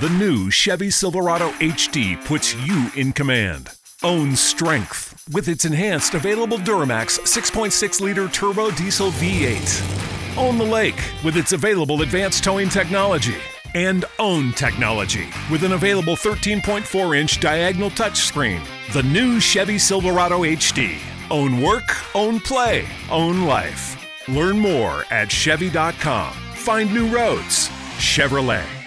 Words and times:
The 0.00 0.08
new 0.10 0.50
Chevy 0.50 0.90
Silverado 0.90 1.50
HD 1.60 2.22
puts 2.24 2.52
you 2.66 2.90
in 2.96 3.12
command. 3.12 3.70
Own 4.02 4.34
strength 4.34 5.24
with 5.32 5.46
its 5.46 5.66
enhanced 5.66 6.14
available 6.14 6.58
Duramax 6.58 7.20
6.6 7.20 8.00
liter 8.00 8.26
turbo 8.28 8.72
diesel 8.72 9.12
V8. 9.12 10.36
Own 10.36 10.58
the 10.58 10.64
lake 10.64 11.00
with 11.22 11.36
its 11.36 11.52
available 11.52 12.02
advanced 12.02 12.42
towing 12.42 12.68
technology. 12.68 13.36
And 13.76 14.04
own 14.18 14.52
technology 14.54 15.28
with 15.48 15.62
an 15.62 15.72
available 15.72 16.16
13.4 16.16 17.16
inch 17.16 17.38
diagonal 17.38 17.90
touchscreen. 17.90 18.66
The 18.92 19.04
new 19.04 19.38
Chevy 19.38 19.78
Silverado 19.78 20.40
HD. 20.40 20.98
Own 21.30 21.62
work, 21.62 22.16
own 22.16 22.40
play, 22.40 22.84
own 23.12 23.42
life. 23.42 23.96
Learn 24.28 24.58
more 24.58 25.04
at 25.12 25.30
Chevy.com. 25.30 26.32
Find 26.54 26.92
new 26.92 27.06
roads. 27.14 27.68
Chevrolet. 27.98 28.83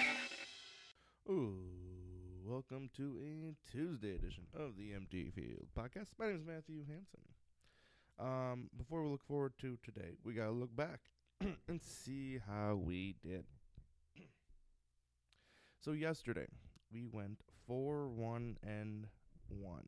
To 2.98 3.16
a 3.22 3.54
Tuesday 3.70 4.16
edition 4.16 4.42
of 4.52 4.76
the 4.76 4.92
Empty 4.92 5.30
Field 5.32 5.68
podcast. 5.78 6.08
My 6.18 6.26
name 6.26 6.34
is 6.34 6.44
Matthew 6.44 6.80
Hanson. 6.80 7.20
Um, 8.18 8.70
before 8.76 9.04
we 9.04 9.08
look 9.08 9.22
forward 9.22 9.52
to 9.60 9.78
today, 9.84 10.16
we 10.24 10.34
gotta 10.34 10.50
look 10.50 10.74
back 10.74 10.98
and 11.68 11.80
see 11.80 12.40
how 12.44 12.74
we 12.74 13.14
did. 13.24 13.44
so 15.80 15.92
yesterday 15.92 16.48
we 16.92 17.04
went 17.04 17.38
four 17.68 18.08
one 18.08 18.56
and 18.64 19.06
one. 19.48 19.86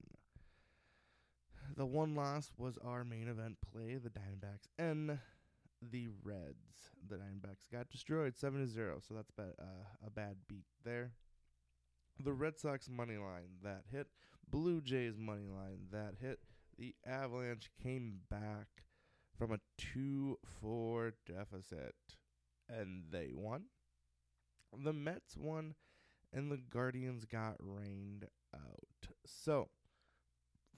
The 1.77 1.87
one 1.87 2.15
loss 2.15 2.53
was 2.57 2.79
our 2.85 3.03
main 3.03 3.27
event 3.27 3.57
play, 3.73 3.97
the 3.97 4.11
Diamondbacks 4.11 4.69
and 4.79 5.19
the 5.83 6.11
Reds. 6.23 6.93
The 7.09 7.17
Diamondbacks 7.17 7.69
got 7.73 7.91
destroyed 7.91 8.37
seven 8.37 8.61
to 8.61 8.69
zero, 8.69 9.01
so 9.01 9.15
that's 9.15 9.33
ba- 9.33 9.55
uh, 9.61 10.07
a 10.07 10.11
bad 10.11 10.37
beat 10.47 10.67
there 10.85 11.11
the 12.25 12.33
Red 12.33 12.59
Sox 12.59 12.89
money 12.89 13.17
line 13.17 13.59
that 13.63 13.85
hit, 13.91 14.09
Blue 14.49 14.81
Jays 14.81 15.17
money 15.19 15.49
line 15.49 15.87
that 15.93 16.15
hit. 16.21 16.41
The 16.79 16.95
Avalanche 17.07 17.71
came 17.83 18.21
back 18.31 18.85
from 19.37 19.53
a 19.53 19.61
2 19.79 20.39
4 20.61 21.13
deficit 21.27 21.95
and 22.69 23.05
they 23.11 23.31
won. 23.35 23.65
The 24.73 24.93
Mets 24.93 25.37
won 25.37 25.75
and 26.33 26.51
the 26.51 26.57
Guardians 26.59 27.25
got 27.25 27.57
rained 27.59 28.27
out. 28.55 29.09
So, 29.27 29.69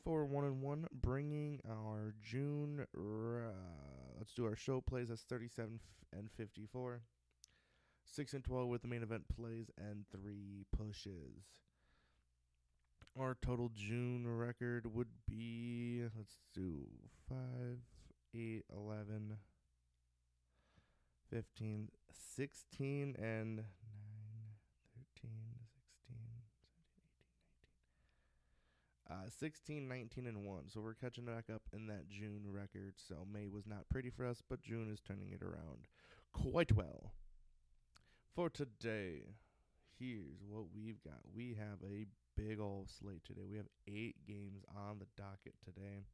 for 0.02 0.24
1 0.24 0.44
and 0.44 0.62
1, 0.62 0.86
bringing 0.92 1.60
our 1.68 2.14
June, 2.20 2.86
uh, 2.96 3.52
let's 4.18 4.32
do 4.32 4.44
our 4.46 4.56
show 4.56 4.80
plays. 4.80 5.08
That's 5.08 5.22
37 5.22 5.78
f- 5.80 6.18
and 6.18 6.30
54. 6.30 7.02
6 8.14 8.34
and 8.34 8.44
12 8.44 8.68
with 8.68 8.82
the 8.82 8.88
main 8.88 9.02
event 9.02 9.24
plays 9.34 9.70
and 9.78 10.04
3 10.12 10.66
pushes. 10.76 11.46
Our 13.18 13.38
total 13.40 13.70
June 13.74 14.26
record 14.26 14.94
would 14.94 15.08
be 15.26 16.02
let's 16.16 16.36
do 16.54 16.84
5 17.28 17.38
8 18.34 18.64
11 18.74 19.36
15 21.30 21.88
16 22.36 23.16
and 23.18 23.56
9 23.56 23.64
13 25.18 25.28
16 25.28 25.28
17 25.28 25.28
18 25.28 25.30
19 29.08 29.26
uh, 29.26 29.28
16, 29.28 29.88
19, 29.88 30.26
and 30.26 30.46
1. 30.46 30.68
So 30.68 30.80
we're 30.80 30.94
catching 30.94 31.24
back 31.24 31.44
up 31.52 31.62
in 31.72 31.86
that 31.88 32.08
June 32.08 32.44
record. 32.46 32.94
So 32.96 33.26
May 33.30 33.48
was 33.48 33.66
not 33.66 33.88
pretty 33.90 34.10
for 34.10 34.26
us, 34.26 34.42
but 34.48 34.62
June 34.62 34.90
is 34.90 35.00
turning 35.00 35.32
it 35.32 35.42
around 35.42 35.86
quite 36.32 36.72
well. 36.72 37.12
For 38.34 38.48
today, 38.48 39.24
here's 39.98 40.42
what 40.48 40.64
we've 40.74 41.02
got. 41.04 41.20
We 41.34 41.54
have 41.58 41.78
a 41.84 42.06
big 42.34 42.60
old 42.60 42.88
slate 42.88 43.24
today. 43.26 43.42
We 43.50 43.58
have 43.58 43.66
eight 43.86 44.26
games 44.26 44.64
on 44.74 45.00
the 45.00 45.06
docket 45.18 45.52
today. 45.62 46.06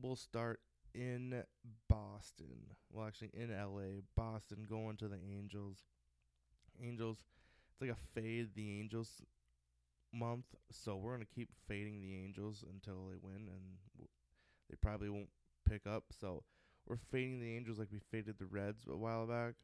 We'll 0.00 0.16
start 0.16 0.60
in 0.94 1.42
Boston. 1.90 2.76
Well, 2.90 3.06
actually, 3.06 3.30
in 3.34 3.50
LA. 3.50 4.00
Boston 4.16 4.66
going 4.66 4.96
to 4.98 5.08
the 5.08 5.18
Angels. 5.18 5.80
Angels, 6.82 7.18
it's 7.70 7.82
like 7.82 7.90
a 7.90 8.18
fade 8.18 8.54
the 8.54 8.80
Angels 8.80 9.20
month. 10.14 10.46
So 10.72 10.96
we're 10.96 11.14
going 11.14 11.26
to 11.26 11.34
keep 11.34 11.50
fading 11.68 12.00
the 12.00 12.14
Angels 12.24 12.64
until 12.72 13.08
they 13.10 13.16
win, 13.20 13.48
and 13.48 14.06
they 14.70 14.76
probably 14.80 15.10
won't 15.10 15.28
pick 15.68 15.86
up. 15.86 16.04
So 16.18 16.42
we're 16.86 16.96
fading 17.12 17.38
the 17.38 17.54
Angels 17.54 17.78
like 17.78 17.88
we 17.92 18.00
faded 18.10 18.36
the 18.38 18.46
Reds 18.46 18.86
a 18.90 18.96
while 18.96 19.26
back. 19.26 19.56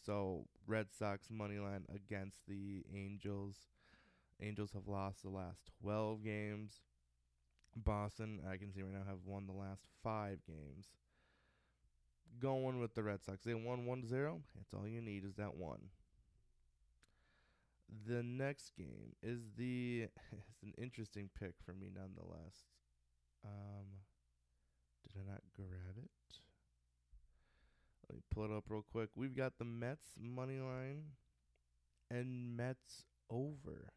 So 0.00 0.46
Red 0.66 0.86
Sox 0.90 1.28
money 1.30 1.58
line 1.58 1.84
against 1.94 2.40
the 2.48 2.84
Angels. 2.94 3.56
Angels 4.40 4.70
have 4.72 4.88
lost 4.88 5.22
the 5.22 5.30
last 5.30 5.70
12 5.82 6.24
games. 6.24 6.80
Boston, 7.76 8.40
I 8.50 8.56
can 8.56 8.72
see 8.72 8.82
right 8.82 8.92
now, 8.92 9.04
have 9.06 9.24
won 9.24 9.46
the 9.46 9.52
last 9.52 9.86
five 10.02 10.38
games. 10.46 10.86
Going 12.40 12.80
with 12.80 12.94
the 12.94 13.02
Red 13.02 13.22
Sox. 13.22 13.44
They 13.44 13.54
won 13.54 13.86
1 13.86 14.06
0. 14.06 14.40
That's 14.56 14.74
all 14.74 14.88
you 14.88 15.00
need 15.00 15.24
is 15.24 15.34
that 15.36 15.56
one. 15.56 15.90
The 18.06 18.22
next 18.22 18.72
game 18.76 19.14
is 19.22 19.40
the. 19.56 20.08
It's 20.32 20.62
an 20.62 20.74
interesting 20.80 21.28
pick 21.38 21.54
for 21.64 21.72
me 21.72 21.88
nonetheless. 21.92 22.68
Um, 23.44 23.86
did 25.02 25.20
I 25.20 25.32
not 25.32 25.42
grab 25.56 25.96
it? 25.98 26.10
Let 28.12 28.16
me 28.18 28.22
pull 28.30 28.44
it 28.44 28.54
up 28.54 28.64
real 28.68 28.84
quick. 28.92 29.08
We've 29.16 29.34
got 29.34 29.54
the 29.58 29.64
Mets 29.64 30.08
money 30.20 30.60
line 30.60 31.04
and 32.10 32.54
Mets 32.54 33.04
over 33.30 33.88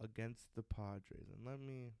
against 0.00 0.54
the 0.54 0.62
Padres. 0.62 1.26
And 1.36 1.44
let 1.44 1.58
me 1.58 1.94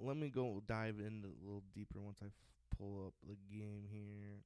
let 0.00 0.16
me 0.16 0.30
go 0.30 0.62
dive 0.66 1.00
in 1.00 1.22
a 1.22 1.44
little 1.44 1.64
deeper 1.74 2.00
once 2.00 2.20
I 2.22 2.28
pull 2.78 3.08
up 3.08 3.12
the 3.28 3.36
game 3.54 3.84
here. 3.90 4.40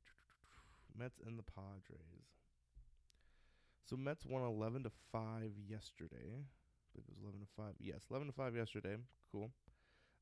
Mets 0.99 1.21
and 1.25 1.39
the 1.39 1.45
Padres. 1.45 2.27
So 3.85 3.97
Mets 3.97 4.27
won 4.27 4.43
11 4.43 4.83
to 4.83 4.91
5 5.13 5.53
yesterday. 5.69 6.33
I 6.35 6.41
it 6.95 7.03
was 7.07 7.07
11 7.23 7.41
to 7.41 7.47
5. 7.57 7.75
Yes, 7.79 8.07
11 8.11 8.27
to 8.27 8.33
5 8.35 8.57
yesterday. 8.57 8.97
Cool. 9.31 9.51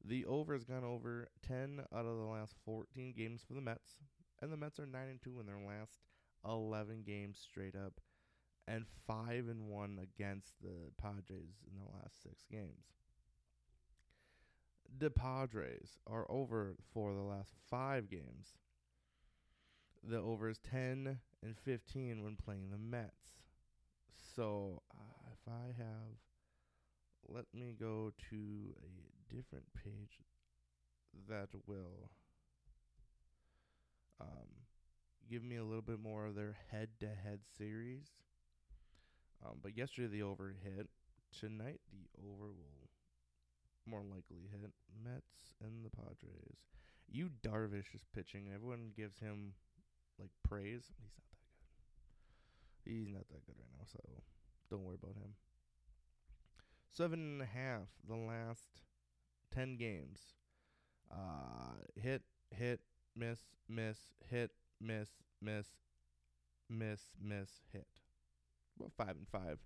The 0.04 0.26
over 0.26 0.52
has 0.52 0.64
gone 0.64 0.84
over 0.84 1.28
10 1.46 1.84
out 1.94 2.04
of 2.04 2.16
the 2.18 2.24
last 2.24 2.54
14 2.66 3.14
games 3.16 3.42
for 3.46 3.54
the 3.54 3.62
Mets 3.62 3.94
and 4.40 4.52
the 4.52 4.56
Mets 4.56 4.78
are 4.78 4.86
nine 4.86 5.08
and 5.08 5.20
two 5.22 5.38
in 5.40 5.46
their 5.46 5.58
last 5.58 5.98
eleven 6.44 7.02
games 7.02 7.38
straight 7.38 7.74
up, 7.76 8.00
and 8.66 8.86
five 9.06 9.48
and 9.48 9.68
one 9.68 9.98
against 10.02 10.54
the 10.62 10.90
Padres 11.00 11.62
in 11.66 11.78
the 11.78 11.90
last 11.98 12.22
six 12.22 12.44
games. 12.50 12.86
The 14.98 15.10
Padres 15.10 15.98
are 16.06 16.30
over 16.30 16.74
for 16.92 17.14
the 17.14 17.22
last 17.22 17.54
five 17.68 18.10
games. 18.10 18.56
The 20.02 20.18
over 20.18 20.48
is 20.48 20.58
ten 20.58 21.20
and 21.42 21.56
fifteen 21.56 22.22
when 22.24 22.36
playing 22.36 22.70
the 22.70 22.78
Mets. 22.78 23.42
So 24.34 24.82
uh, 24.92 25.30
if 25.32 25.52
I 25.52 25.74
have, 25.78 26.16
let 27.28 27.44
me 27.54 27.74
go 27.78 28.12
to 28.30 28.74
a 28.82 29.34
different 29.34 29.66
page 29.74 30.20
that 31.28 31.48
will 31.66 32.10
um, 34.20 34.46
give 35.30 35.42
me 35.42 35.56
a 35.56 35.64
little 35.64 35.82
bit 35.82 36.00
more 36.00 36.26
of 36.26 36.34
their 36.34 36.56
head-to-head 36.70 37.40
series. 37.56 38.10
Um, 39.44 39.58
but 39.62 39.76
yesterday 39.76 40.08
the 40.08 40.22
over 40.22 40.54
hit. 40.62 40.88
Tonight 41.38 41.80
the 41.92 42.08
over 42.20 42.48
will 42.48 42.90
more 43.86 44.02
likely 44.02 44.48
hit 44.50 44.70
Mets 45.02 45.54
and 45.62 45.84
the 45.84 45.90
Padres. 45.90 46.58
Yu 47.08 47.30
Darvish 47.42 47.94
is 47.94 48.04
pitching. 48.14 48.50
Everyone 48.54 48.90
gives 48.96 49.18
him 49.18 49.54
like 50.18 50.30
praise. 50.46 50.84
He's 50.84 50.98
not 51.02 51.12
that 51.16 51.36
good. 52.86 52.92
He's 52.92 53.12
not 53.12 53.28
that 53.28 53.46
good 53.46 53.56
right 53.58 53.70
now, 53.78 53.84
so 53.86 54.00
don't 54.70 54.84
worry 54.84 54.98
about 55.02 55.16
him. 55.16 55.34
Seven 56.92 57.20
and 57.20 57.42
a 57.42 57.46
half 57.46 57.88
the 58.06 58.16
last 58.16 58.82
ten 59.54 59.76
games. 59.76 60.20
Uh, 61.10 61.74
hit, 62.00 62.22
hit, 62.50 62.80
miss, 63.20 63.38
miss, 63.68 63.98
hit, 64.30 64.50
miss, 64.80 65.08
miss, 65.42 65.66
miss, 66.68 67.00
miss, 67.22 67.50
hit. 67.72 67.86
Well, 68.78 68.90
five 68.96 69.16
and 69.16 69.28
five. 69.28 69.58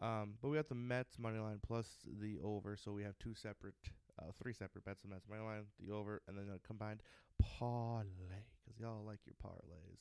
Um, 0.00 0.34
but 0.40 0.48
we 0.48 0.56
got 0.56 0.68
the 0.68 0.74
Mets 0.74 1.18
money 1.18 1.38
line 1.38 1.60
plus 1.64 1.86
the 2.20 2.38
over, 2.42 2.76
so 2.76 2.90
we 2.92 3.02
have 3.02 3.16
two 3.18 3.34
separate, 3.34 3.74
uh, 4.18 4.32
three 4.42 4.54
separate 4.54 4.84
bets. 4.84 5.02
The 5.02 5.08
Mets 5.08 5.28
money 5.28 5.42
line, 5.42 5.64
the 5.78 5.94
over, 5.94 6.22
and 6.26 6.36
then 6.36 6.46
a 6.54 6.66
combined 6.66 7.02
parlay 7.38 8.46
because 8.64 8.80
y'all 8.80 9.04
like 9.04 9.20
your 9.26 9.34
parlays. 9.44 10.00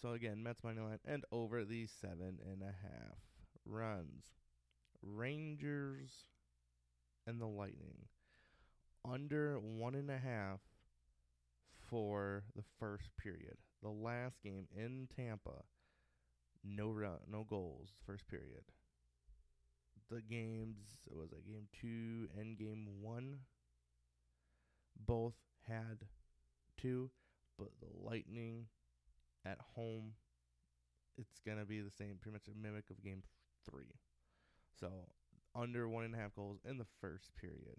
So 0.00 0.12
again, 0.12 0.42
Mets 0.42 0.64
money 0.64 0.80
line 0.80 0.98
and 1.04 1.24
over 1.30 1.64
the 1.64 1.86
seven 1.86 2.38
and 2.50 2.62
a 2.62 2.74
half 2.82 3.18
runs. 3.66 4.24
Rangers 5.02 6.10
and 7.26 7.40
the 7.40 7.46
Lightning 7.46 8.08
under 9.10 9.58
one 9.58 9.94
and 9.94 10.10
a 10.10 10.18
half 10.18 10.60
for 11.90 12.44
the 12.56 12.64
first 12.78 13.10
period. 13.16 13.56
The 13.82 13.90
last 13.90 14.42
game 14.42 14.66
in 14.74 15.08
Tampa 15.14 15.64
no 16.64 16.90
run, 16.90 17.18
no 17.30 17.44
goals, 17.44 17.90
first 18.06 18.26
period. 18.28 18.64
The 20.10 20.22
games 20.22 20.98
was 21.10 21.32
it 21.32 21.46
game 21.46 21.66
two 21.78 22.28
and 22.38 22.58
game 22.58 22.86
one. 23.02 23.40
Both 25.06 25.34
had 25.66 26.06
two, 26.76 27.10
but 27.58 27.68
the 27.80 27.88
Lightning 28.06 28.66
at 29.44 29.58
home, 29.74 30.12
it's 31.18 31.40
gonna 31.46 31.64
be 31.64 31.80
the 31.80 31.90
same, 31.90 32.16
pretty 32.20 32.34
much 32.34 32.48
a 32.48 32.58
mimic 32.58 32.90
of 32.90 33.02
game 33.02 33.22
three. 33.68 34.00
So 34.80 34.88
under 35.54 35.88
one 35.88 36.04
and 36.04 36.14
a 36.14 36.18
half 36.18 36.34
goals 36.34 36.60
in 36.68 36.78
the 36.78 36.86
first 37.00 37.30
period. 37.36 37.78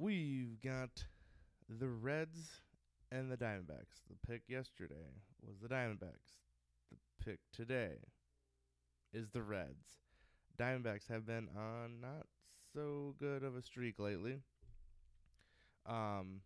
We've 0.00 0.60
got 0.62 1.04
the 1.68 1.88
Reds 1.88 2.60
and 3.10 3.32
the 3.32 3.36
Diamondbacks. 3.36 4.04
The 4.08 4.14
pick 4.28 4.42
yesterday 4.46 5.10
was 5.44 5.56
the 5.60 5.66
Diamondbacks. 5.66 6.36
The 6.92 7.24
pick 7.24 7.40
today 7.52 7.96
is 9.12 9.28
the 9.30 9.42
Reds. 9.42 9.96
Diamondbacks 10.56 11.08
have 11.08 11.26
been 11.26 11.48
on 11.56 12.00
not 12.00 12.26
so 12.72 13.16
good 13.18 13.42
of 13.42 13.56
a 13.56 13.62
streak 13.62 13.98
lately. 13.98 14.38
Um, 15.84 16.42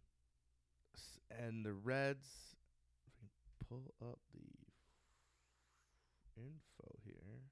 and 1.30 1.62
the 1.62 1.74
Reds. 1.74 2.56
If 3.06 3.12
we 3.20 3.28
can 3.28 3.68
pull 3.68 4.08
up 4.10 4.18
the 4.32 4.62
info 6.40 6.96
here. 7.04 7.42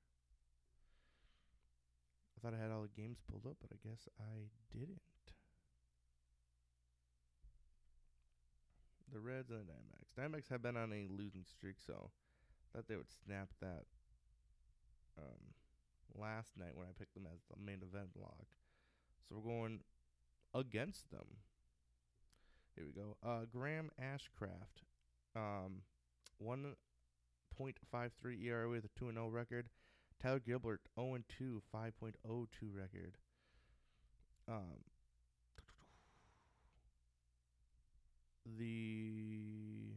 I 2.38 2.40
thought 2.40 2.54
I 2.58 2.62
had 2.62 2.70
all 2.70 2.80
the 2.80 3.02
games 3.02 3.18
pulled 3.30 3.44
up, 3.44 3.58
but 3.60 3.70
I 3.70 3.86
guess 3.86 4.08
I 4.18 4.48
didn't. 4.72 5.02
The 9.12 9.20
Reds 9.20 9.50
and 9.50 9.60
the 9.60 9.72
Diamondbacks. 9.72 10.14
Diamondbacks 10.18 10.50
have 10.50 10.62
been 10.62 10.76
on 10.76 10.92
a 10.92 11.08
losing 11.10 11.44
streak, 11.44 11.76
so 11.84 12.10
thought 12.72 12.86
they 12.88 12.96
would 12.96 13.10
snap 13.24 13.48
that 13.60 13.84
um, 15.18 15.54
last 16.14 16.56
night 16.56 16.74
when 16.74 16.86
I 16.86 16.92
picked 16.98 17.14
them 17.14 17.26
as 17.32 17.40
the 17.50 17.56
main 17.64 17.82
event 17.82 18.12
block. 18.14 18.46
So 19.28 19.36
we're 19.36 19.50
going 19.50 19.80
against 20.54 21.10
them. 21.10 21.26
Here 22.76 22.84
we 22.84 22.92
go. 22.92 23.16
Uh, 23.24 23.44
Graham 23.50 23.90
Ashcraft, 24.00 24.84
um, 25.36 25.82
1.53 26.42 28.44
ERA 28.44 28.68
with 28.68 28.84
a 28.84 28.98
2 28.98 29.12
0 29.12 29.28
record. 29.28 29.68
Tyler 30.22 30.40
Gilbert, 30.40 30.80
0 30.98 31.18
2, 31.38 31.62
5.02 31.74 32.48
record. 32.72 33.16
Um, 34.48 34.84
the 38.58 39.94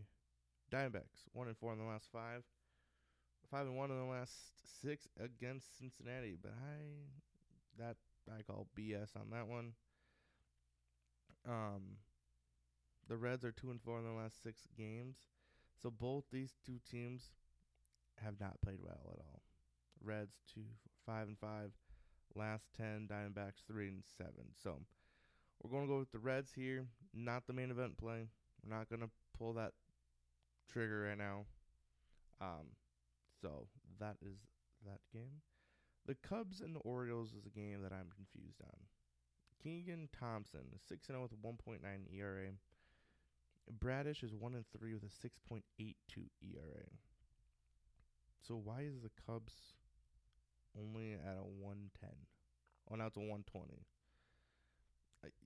Diamondbacks, 0.71 1.27
one 1.33 1.47
and 1.47 1.57
four 1.57 1.73
in 1.73 1.79
the 1.79 1.85
last 1.85 2.07
five, 2.11 2.43
five 3.51 3.67
and 3.67 3.77
one 3.77 3.91
in 3.91 3.97
the 3.97 4.11
last 4.11 4.33
six 4.81 5.07
against 5.23 5.77
Cincinnati. 5.77 6.37
But 6.41 6.53
I 6.53 7.83
that 7.83 7.97
I 8.29 8.41
call 8.41 8.67
BS 8.77 9.15
on 9.15 9.29
that 9.31 9.47
one. 9.47 9.73
Um, 11.47 11.97
the 13.07 13.17
Reds 13.17 13.43
are 13.43 13.51
two 13.51 13.69
and 13.69 13.81
four 13.81 13.99
in 13.99 14.05
the 14.05 14.11
last 14.11 14.41
six 14.41 14.67
games, 14.77 15.17
so 15.81 15.91
both 15.91 16.23
these 16.31 16.53
two 16.65 16.79
teams 16.89 17.31
have 18.23 18.39
not 18.39 18.61
played 18.61 18.79
well 18.81 19.11
at 19.11 19.19
all. 19.19 19.41
Reds 20.03 20.37
two 20.53 20.65
five 21.05 21.27
and 21.27 21.37
five, 21.37 21.71
last 22.35 22.65
ten. 22.75 23.07
Diamondbacks 23.11 23.63
three 23.67 23.89
and 23.89 24.03
seven. 24.17 24.53
So 24.61 24.79
we're 25.61 25.71
going 25.71 25.83
to 25.83 25.93
go 25.93 25.99
with 25.99 26.11
the 26.11 26.19
Reds 26.19 26.51
here, 26.55 26.85
not 27.13 27.45
the 27.47 27.53
main 27.53 27.71
event 27.71 27.97
play. 27.97 28.27
We're 28.63 28.75
not 28.75 28.89
to 28.89 29.09
pull 29.37 29.53
that 29.53 29.73
trigger 30.71 31.07
right 31.09 31.17
now. 31.17 31.45
Um, 32.41 32.75
so 33.41 33.67
that 33.99 34.17
is 34.21 34.37
that 34.85 34.99
game. 35.11 35.41
The 36.05 36.15
Cubs 36.15 36.61
and 36.61 36.75
the 36.75 36.79
Orioles 36.79 37.29
is 37.29 37.45
a 37.45 37.49
game 37.49 37.81
that 37.83 37.93
I'm 37.93 38.09
confused 38.15 38.61
on. 38.61 38.79
Keegan 39.61 40.09
Thompson, 40.17 40.61
6 40.89 41.07
0 41.07 41.21
with 41.21 41.31
a 41.31 41.35
1.9 41.35 41.79
ERA. 42.13 42.49
Bradish 43.79 44.23
is 44.23 44.35
1 44.35 44.53
and 44.53 44.65
3 44.77 44.93
with 44.93 45.03
a 45.03 45.27
6.82 45.53 45.93
ERA. 46.41 46.85
So 48.45 48.55
why 48.55 48.81
is 48.81 49.01
the 49.01 49.11
Cubs 49.25 49.53
only 50.77 51.13
at 51.13 51.37
a 51.37 51.43
110? 51.43 52.09
Oh, 52.91 52.95
now 52.95 53.07
it's 53.07 53.15
a 53.15 53.21
120 53.21 53.85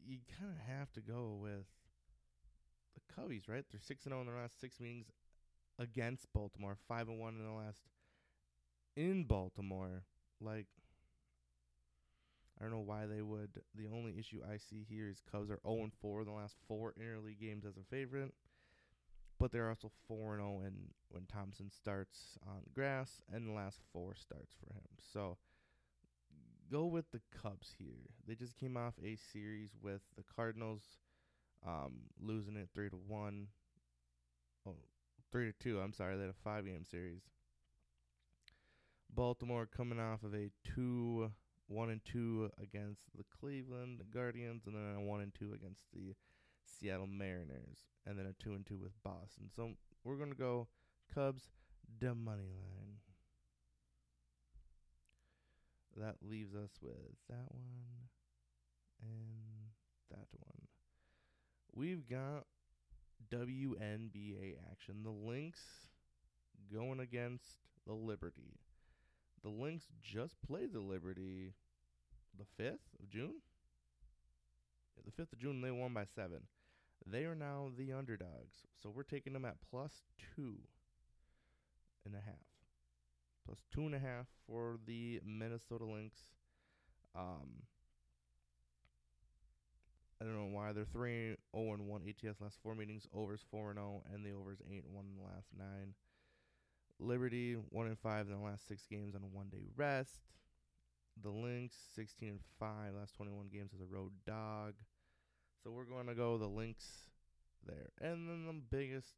you 0.06 0.18
kind 0.40 0.52
of 0.52 0.58
have 0.78 0.92
to 0.94 1.02
go 1.02 1.38
with 1.40 1.66
the 2.98 3.22
Cubbies, 3.22 3.48
right? 3.48 3.64
They're 3.72 3.80
six 3.80 4.06
and 4.06 4.12
zero 4.12 4.20
oh 4.20 4.22
in 4.22 4.28
their 4.28 4.42
last 4.42 4.60
six 4.60 4.80
meetings 4.80 5.08
against 5.80 6.32
Baltimore, 6.34 6.78
five 6.88 7.08
and 7.08 7.20
one 7.20 7.36
in 7.36 7.46
the 7.46 7.52
last 7.52 7.80
in 8.96 9.24
Baltimore. 9.24 10.04
Like, 10.42 10.68
I 12.60 12.64
don't 12.64 12.72
know 12.72 12.80
why 12.80 13.06
they 13.06 13.22
would. 13.22 13.50
The 13.76 13.88
only 13.88 14.18
issue 14.18 14.42
I 14.44 14.58
see 14.58 14.86
here 14.88 15.08
is 15.08 15.22
Cubs 15.32 15.50
are 15.50 15.60
zero 15.66 15.84
and 15.84 15.94
four 16.02 16.22
in 16.22 16.28
the 16.28 16.34
last 16.34 16.58
four 16.68 16.94
interleague 17.00 17.40
games 17.40 17.66
as 17.66 17.78
a 17.78 17.84
favorite, 17.90 18.34
but 19.40 19.52
they're 19.52 19.70
also 19.70 19.92
four 20.08 20.34
and 20.34 20.42
zero 20.42 20.54
oh 20.56 20.62
when 20.62 20.74
when 21.10 21.26
Thompson 21.26 21.70
starts 21.70 22.38
on 22.48 22.62
grass, 22.74 23.22
and 23.32 23.48
the 23.48 23.54
last 23.54 23.80
four 23.94 24.16
starts 24.16 24.54
for 24.60 24.74
him. 24.74 24.88
So 25.14 25.38
go 26.72 26.86
with 26.86 27.12
the 27.12 27.22
Cubs 27.42 27.74
here. 27.78 28.10
They 28.28 28.36
just 28.36 28.58
came 28.58 28.76
off 28.76 28.96
a 29.04 29.18
series 29.32 29.72
with 29.82 30.02
the 30.18 30.24
Cardinals, 30.36 30.84
um, 31.66 31.94
losing 32.22 32.56
it 32.56 32.70
three 32.74 32.90
to 32.90 32.96
one. 32.96 33.48
Oh, 34.68 34.76
three 35.32 35.52
to 35.52 35.54
two. 35.60 35.80
I'm 35.80 35.94
sorry, 35.94 36.16
they 36.16 36.24
had 36.24 36.32
a 36.32 36.44
five 36.44 36.66
game 36.66 36.84
series. 36.84 37.22
Baltimore 39.14 39.66
coming 39.66 40.00
off 40.00 40.24
of 40.24 40.34
a 40.34 40.52
two 40.64 41.32
one 41.68 41.90
and 41.90 42.02
two 42.06 42.50
against 42.62 43.02
the 43.16 43.26
Cleveland 43.40 44.02
Guardians, 44.14 44.64
and 44.66 44.76
then 44.76 44.96
a 44.96 45.02
one 45.02 45.22
and 45.22 45.34
two 45.34 45.54
against 45.54 45.82
the 45.94 46.14
Seattle 46.66 47.08
Mariners, 47.08 47.88
and 48.06 48.18
then 48.18 48.26
a 48.26 48.44
two 48.44 48.54
and 48.54 48.66
two 48.66 48.78
with 48.78 48.92
Boston. 49.04 49.50
So 49.56 49.72
we're 50.04 50.18
gonna 50.18 50.36
go 50.36 50.68
Cubs, 51.14 51.50
the 52.00 52.14
money 52.14 52.50
line 52.50 52.98
that 55.98 56.16
leaves 56.22 56.54
us 56.54 56.72
with 56.82 56.94
that 57.30 57.50
one 57.50 58.08
and 59.02 59.72
that 60.12 60.28
one. 60.32 60.67
We've 61.76 62.08
got 62.08 62.46
WNBA 63.32 64.56
action. 64.72 65.04
The 65.04 65.10
Lynx 65.10 65.60
going 66.74 67.00
against 67.00 67.46
the 67.86 67.94
Liberty. 67.94 68.60
The 69.44 69.50
Lynx 69.50 69.86
just 70.02 70.36
played 70.46 70.74
the 70.74 70.80
Liberty 70.80 71.54
the 72.38 72.64
5th 72.64 73.02
of 73.02 73.10
June. 73.10 73.36
The 75.06 75.22
5th 75.22 75.34
of 75.34 75.40
June, 75.40 75.62
they 75.62 75.72
won 75.72 75.94
by 75.94 76.06
seven. 76.16 76.42
They 77.06 77.26
are 77.26 77.36
now 77.36 77.70
the 77.78 77.94
underdogs. 77.94 78.66
So 78.82 78.92
we're 78.94 79.04
taking 79.04 79.34
them 79.34 79.46
at 79.46 79.56
plus 79.70 79.92
two 80.36 80.56
and 82.06 82.16
a 82.16 82.20
half 82.20 82.48
plus 83.48 83.60
two 83.74 83.86
and 83.86 83.96
a 83.96 84.00
half 84.00 84.28
for 84.46 84.78
the 84.86 85.22
Minnesota 85.26 85.86
Lynx. 85.86 86.18
Um, 87.16 87.64
I 90.20 90.26
don't 90.26 90.36
know 90.36 90.56
why 90.56 90.72
they're 90.74 90.86
three 90.86 91.26
zero 91.28 91.38
oh 91.54 91.74
and 91.74 91.88
one 91.88 92.02
ATS 92.08 92.42
last 92.42 92.58
four 92.64 92.76
meetings. 92.76 93.08
Overs 93.14 93.46
four 93.52 93.70
and 93.70 93.78
zero, 93.78 94.02
oh, 94.02 94.14
and 94.14 94.26
the 94.26 94.32
overs 94.32 94.60
eight 94.70 94.84
and 94.86 94.96
one 94.96 95.06
in 95.06 95.18
the 95.18 95.28
last 95.28 95.48
nine. 95.58 95.94
Liberty 97.00 97.54
one 97.70 97.88
and 97.88 98.00
five 98.00 98.28
in 98.28 98.34
the 98.34 98.44
last 98.44 98.68
six 98.68 98.86
games 98.90 99.16
on 99.16 99.22
a 99.22 99.28
one 99.28 99.50
day 99.50 99.64
rest. 99.76 100.22
The 101.22 101.30
Lynx 101.30 101.76
sixteen 101.96 102.30
and 102.30 102.40
five 102.60 102.94
last 102.98 103.16
twenty 103.16 103.32
one 103.32 103.48
games 103.52 103.72
as 103.74 103.82
a 103.82 103.86
road 103.86 104.12
dog. 104.26 104.74
So 105.64 105.72
we're 105.72 105.86
going 105.86 106.08
to 106.08 106.16
go 106.16 106.38
the 106.38 106.48
Lynx 106.48 106.84
there, 107.66 107.90
and 108.02 108.28
then 108.28 108.46
the 108.48 108.78
biggest 108.78 109.14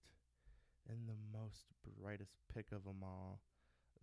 and 0.90 1.08
the 1.08 1.38
most 1.38 1.66
brightest 2.02 2.32
pick 2.54 2.66
of 2.72 2.84
them 2.84 3.04
all 3.04 3.40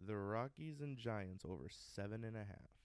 the 0.05 0.17
Rockies 0.17 0.81
and 0.81 0.97
Giants 0.97 1.45
over 1.45 1.69
seven 1.69 2.25
and 2.25 2.37
a 2.37 2.41
half. 2.41 2.76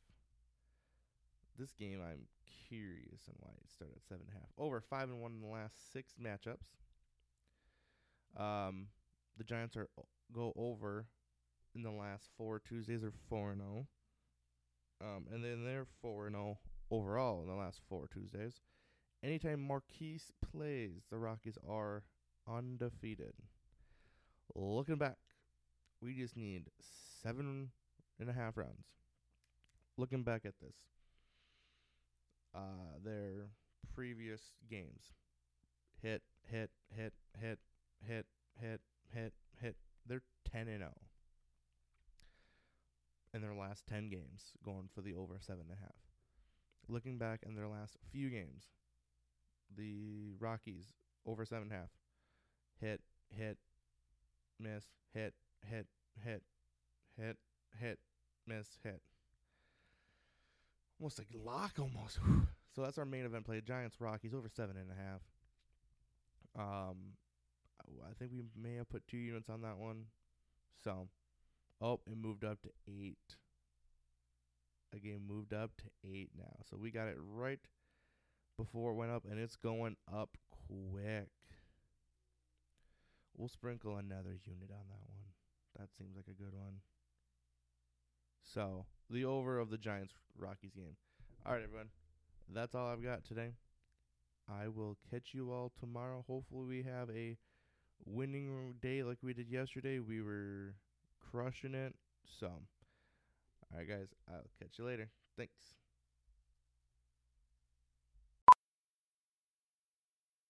This 1.58 1.74
game, 1.74 2.00
I'm 2.02 2.28
curious 2.70 3.22
on 3.28 3.36
why 3.40 3.52
it 3.52 3.70
started 3.70 3.98
at 3.98 4.04
seven 4.08 4.26
and 4.28 4.36
a 4.36 4.40
half. 4.40 4.50
Over 4.58 4.82
five 4.82 5.10
and 5.10 5.22
one 5.22 5.34
in 5.34 5.42
the 5.42 5.54
last 5.54 5.92
six 5.92 6.14
matchups. 6.22 6.72
Um, 8.38 8.88
the 9.38 9.44
Giants 9.44 9.76
are 9.76 9.90
go 10.34 10.54
over 10.56 11.06
in 11.76 11.84
the 11.84 11.92
last 11.92 12.30
four 12.38 12.60
Tuesdays 12.60 13.04
are 13.04 13.14
four 13.30 13.52
and 13.52 13.62
zero. 13.62 13.88
Um, 15.02 15.26
and 15.34 15.44
then 15.44 15.66
they're 15.66 15.88
four 16.02 16.28
and 16.28 16.36
zero 16.36 16.60
overall 16.90 17.42
in 17.42 17.48
the 17.48 17.56
last 17.56 17.82
four 17.90 18.08
Tuesdays. 18.08 18.62
Anytime 19.24 19.62
Marquez 19.62 20.32
plays, 20.52 21.04
the 21.12 21.18
Rockies 21.18 21.58
are 21.68 22.04
undefeated. 22.48 23.34
Looking 24.56 24.98
back, 24.98 25.18
we 26.02 26.14
just 26.14 26.36
need 26.36 26.64
seven 27.22 27.70
and 28.20 28.30
a 28.30 28.34
half 28.34 28.58
rounds. 28.58 28.88
Looking 29.98 30.24
back 30.24 30.42
at 30.46 30.54
this, 30.62 30.76
uh, 32.56 33.00
their 33.04 33.50
previous 33.94 34.42
games 34.70 35.14
hit, 36.02 36.22
hit, 36.50 36.72
hit, 36.90 37.14
hit, 37.40 37.60
hit, 38.08 38.26
hit, 38.60 38.82
hit, 39.14 39.34
hit. 39.62 39.76
They're 40.06 40.24
10 40.52 40.68
and 40.68 40.80
0 40.80 40.92
in 43.34 43.42
their 43.42 43.54
last 43.54 43.88
10 43.88 44.10
games, 44.10 44.54
going 44.64 44.90
for 44.94 45.02
the 45.02 45.14
over 45.14 45.36
7.5. 45.36 45.58
Looking 46.90 47.18
back 47.18 47.42
in 47.46 47.56
their 47.56 47.68
last 47.68 47.98
few 48.12 48.30
games, 48.30 48.66
the 49.76 50.34
Rockies 50.40 50.94
over 51.26 51.46
7.5 51.46 51.88
hit, 52.80 53.02
hit, 53.30 53.58
miss, 54.60 54.86
hit, 55.14 55.34
hit, 55.64 55.86
hit, 56.24 56.42
hit, 57.18 57.38
hit, 57.80 58.00
miss, 58.48 58.68
hit. 58.84 59.02
Almost 61.02 61.18
like 61.18 61.30
lock, 61.44 61.74
almost. 61.80 62.20
so 62.76 62.84
that's 62.84 63.00
our 63.00 63.06
main 63.06 63.26
event 63.26 63.44
play. 63.44 63.60
Giants 63.60 64.00
Rockies 64.00 64.36
over 64.36 64.48
seven 64.48 64.78
and 64.78 64.92
a 64.92 64.94
half. 64.94 65.22
Um, 66.56 66.98
I 68.08 68.14
think 68.20 68.32
we 68.32 68.44
may 68.56 68.76
have 68.76 68.90
put 68.90 69.08
two 69.08 69.18
units 69.18 69.50
on 69.50 69.64
that 69.64 69.78
one. 69.78 70.06
So, 70.84 71.08
oh, 71.82 72.02
it 72.06 72.16
moved 72.16 72.44
up 72.44 72.62
to 72.62 72.70
eight. 72.88 73.18
A 74.94 75.00
game 75.00 75.22
moved 75.28 75.54
up 75.54 75.72
to 75.78 75.86
eight 76.08 76.30
now. 76.38 76.58
So 76.70 76.78
we 76.78 76.92
got 76.92 77.08
it 77.08 77.18
right 77.20 77.60
before 78.56 78.92
it 78.92 78.96
went 78.96 79.12
up, 79.12 79.26
and 79.28 79.40
it's 79.40 79.56
going 79.56 79.96
up 80.14 80.38
quick. 80.68 81.30
We'll 83.36 83.50
sprinkle 83.50 83.98
another 83.98 84.38
unit 84.46 84.70
on 84.70 84.86
that 84.88 85.08
one. 85.08 85.32
That 85.80 85.90
seems 85.98 86.16
like 86.16 86.28
a 86.28 86.44
good 86.44 86.54
one. 86.54 86.82
So, 88.44 88.86
the 89.12 89.26
over 89.26 89.60
of 89.60 89.70
the 89.70 89.78
Giants 89.78 90.14
Rockies 90.38 90.72
game. 90.76 90.96
All 91.46 91.54
right, 91.54 91.64
everyone. 91.64 91.90
That's 92.54 92.76
all 92.76 92.88
I've 92.88 93.04
got 93.04 93.26
today. 93.26 93.52
I 94.50 94.68
will 94.68 94.98
catch 95.10 95.30
you 95.34 95.52
all 95.52 95.72
tomorrow. 95.80 96.24
Hopefully, 96.28 96.66
we 96.66 96.84
have 96.84 97.10
a 97.10 97.38
winning 98.06 98.76
day 98.82 99.04
like 99.04 99.18
we 99.22 99.34
did 99.34 99.50
yesterday. 99.50 100.00
We 100.00 100.22
were 100.22 100.76
crushing 101.32 101.76
it. 101.76 101.94
So, 102.40 102.48
all 102.48 103.78
right, 103.78 103.88
guys. 103.88 104.08
I'll 104.30 104.44
catch 104.60 104.78
you 104.78 104.86
later. 104.86 105.10
Thanks. 105.38 105.81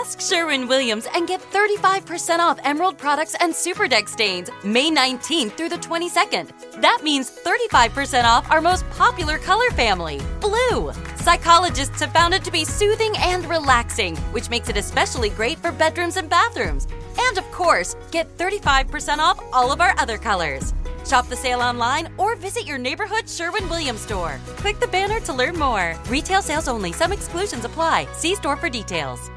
Ask 0.00 0.18
Sherwin 0.18 0.66
Williams 0.66 1.06
and 1.14 1.28
get 1.28 1.42
35% 1.52 2.38
off 2.38 2.58
Emerald 2.64 2.96
products 2.96 3.36
and 3.38 3.52
Superdeck 3.52 4.08
stains 4.08 4.48
May 4.64 4.90
19th 4.90 5.52
through 5.52 5.68
the 5.68 5.76
22nd. 5.76 6.80
That 6.80 7.00
means 7.02 7.30
35% 7.30 8.24
off 8.24 8.50
our 8.50 8.62
most 8.62 8.88
popular 8.92 9.36
color 9.36 9.68
family, 9.72 10.18
blue. 10.40 10.90
Psychologists 11.16 12.00
have 12.00 12.14
found 12.14 12.32
it 12.32 12.42
to 12.44 12.50
be 12.50 12.64
soothing 12.64 13.12
and 13.18 13.44
relaxing, 13.44 14.16
which 14.32 14.48
makes 14.48 14.70
it 14.70 14.78
especially 14.78 15.28
great 15.28 15.58
for 15.58 15.70
bedrooms 15.70 16.16
and 16.16 16.30
bathrooms. 16.30 16.88
And 17.18 17.36
of 17.36 17.44
course, 17.52 17.94
get 18.10 18.34
35% 18.38 19.18
off 19.18 19.38
all 19.52 19.70
of 19.70 19.82
our 19.82 19.94
other 19.98 20.16
colors. 20.16 20.72
Shop 21.06 21.28
the 21.28 21.36
sale 21.36 21.60
online 21.60 22.10
or 22.16 22.36
visit 22.36 22.64
your 22.64 22.78
neighborhood 22.78 23.28
Sherwin 23.28 23.68
Williams 23.68 24.00
store. 24.00 24.40
Click 24.56 24.80
the 24.80 24.88
banner 24.88 25.20
to 25.20 25.34
learn 25.34 25.58
more. 25.58 25.94
Retail 26.08 26.40
sales 26.40 26.68
only, 26.68 26.92
some 26.92 27.12
exclusions 27.12 27.66
apply. 27.66 28.08
See 28.14 28.34
store 28.34 28.56
for 28.56 28.70
details. 28.70 29.30